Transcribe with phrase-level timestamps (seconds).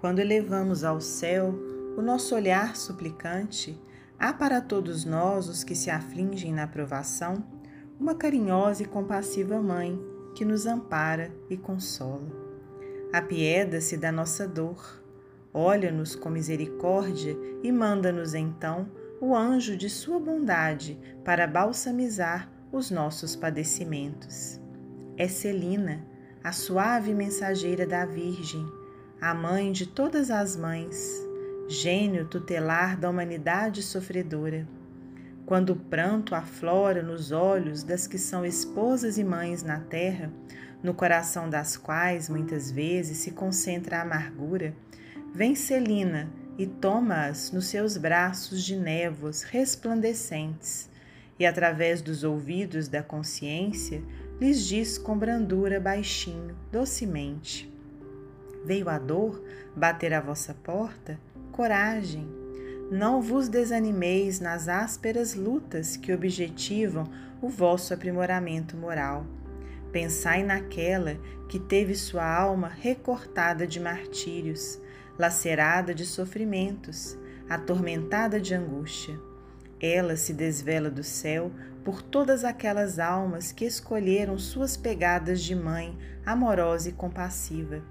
[0.00, 1.52] Quando elevamos ao céu
[1.96, 3.76] o nosso olhar suplicante,
[4.16, 7.44] há para todos nós os que se afligem na provação
[7.98, 10.00] uma carinhosa e compassiva mãe
[10.36, 12.30] que nos ampara e consola.
[13.12, 15.02] Apieda-se da nossa dor,
[15.52, 18.88] olha-nos com misericórdia e manda-nos então
[19.20, 24.60] o anjo de sua bondade para balsamizar os nossos padecimentos.
[25.16, 26.06] É Celina,
[26.44, 28.77] a suave mensageira da Virgem,
[29.20, 31.12] a mãe de todas as mães,
[31.66, 34.66] gênio tutelar da humanidade sofredora.
[35.44, 40.30] Quando o pranto aflora nos olhos das que são esposas e mães na terra,
[40.80, 44.72] no coração das quais muitas vezes se concentra a amargura,
[45.34, 50.88] vem Celina e toma-as nos seus braços de névoas resplandecentes,
[51.40, 54.00] e através dos ouvidos da consciência
[54.40, 57.77] lhes diz com brandura baixinho, docemente:
[58.68, 59.42] Veio a dor
[59.74, 61.18] bater à vossa porta?
[61.52, 62.28] Coragem!
[62.90, 67.04] Não vos desanimeis nas ásperas lutas que objetivam
[67.40, 69.24] o vosso aprimoramento moral.
[69.90, 71.16] Pensai naquela
[71.48, 74.78] que teve sua alma recortada de martírios,
[75.18, 77.16] lacerada de sofrimentos,
[77.48, 79.18] atormentada de angústia.
[79.80, 81.50] Ela se desvela do céu
[81.82, 85.96] por todas aquelas almas que escolheram suas pegadas de mãe
[86.26, 87.82] amorosa e compassiva.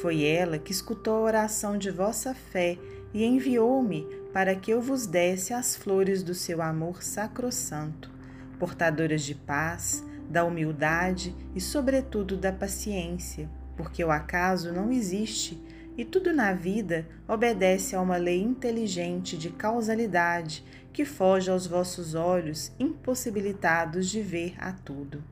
[0.00, 2.78] Foi ela que escutou a oração de vossa fé
[3.12, 8.10] e enviou-me para que eu vos desse as flores do seu amor sacrossanto,
[8.58, 15.62] portadoras de paz, da humildade e, sobretudo, da paciência, porque o acaso não existe
[15.96, 22.14] e tudo na vida obedece a uma lei inteligente de causalidade que foge aos vossos
[22.14, 25.22] olhos impossibilitados de ver a tudo.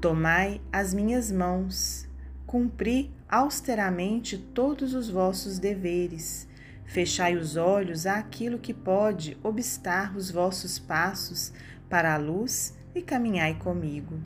[0.00, 2.05] Tomai as minhas mãos,
[2.46, 6.48] cumpri austeramente todos os vossos deveres,
[6.84, 11.52] fechai os olhos àquilo que pode obstar os vossos passos
[11.88, 14.20] para a luz e caminhai comigo.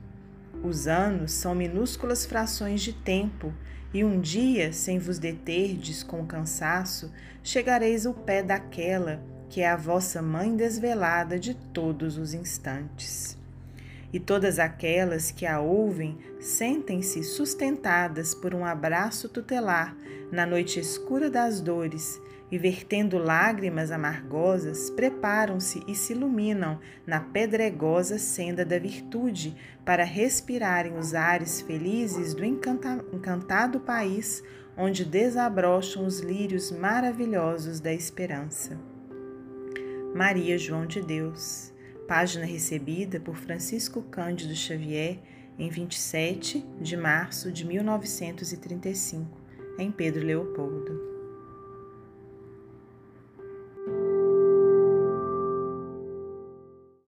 [0.62, 3.54] Os anos são minúsculas frações de tempo
[3.92, 7.10] e um dia, sem vos deterdes com cansaço,
[7.42, 13.39] chegareis ao pé daquela que é a vossa mãe desvelada de todos os instantes.
[14.12, 19.96] E todas aquelas que a ouvem sentem-se sustentadas por um abraço tutelar
[20.32, 28.18] na noite escura das dores e vertendo lágrimas amargosas, preparam-se e se iluminam na pedregosa
[28.18, 29.54] senda da virtude
[29.84, 34.42] para respirarem os ares felizes do encanta encantado país
[34.76, 38.78] onde desabrocham os lírios maravilhosos da esperança.
[40.14, 41.72] Maria João de Deus,
[42.10, 45.20] página recebida por Francisco Cândido Xavier
[45.56, 49.40] em 27 de março de 1935,
[49.78, 51.09] em Pedro Leopoldo.